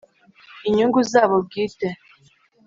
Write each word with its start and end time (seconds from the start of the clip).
inyungu 0.67 0.99
zabo 1.11 1.35
bwite 1.45 1.87